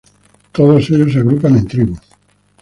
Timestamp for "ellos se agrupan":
0.89-1.57